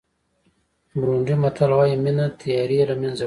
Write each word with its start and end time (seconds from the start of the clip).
بورونډي 0.97 1.35
متل 1.43 1.71
وایي 1.77 1.95
مینه 2.03 2.25
تیارې 2.41 2.79
له 2.89 2.95
منځه 3.01 3.17
وړي. 3.17 3.19